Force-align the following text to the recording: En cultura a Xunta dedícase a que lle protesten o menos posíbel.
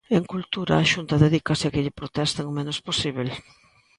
En 0.17 0.23
cultura 0.33 0.73
a 0.77 0.89
Xunta 0.91 1.21
dedícase 1.25 1.63
a 1.67 1.71
que 1.73 1.83
lle 1.85 1.97
protesten 1.99 2.45
o 2.51 2.55
menos 2.57 2.77
posíbel. 2.87 3.29